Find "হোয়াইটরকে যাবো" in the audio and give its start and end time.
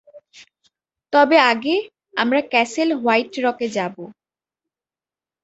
3.01-4.03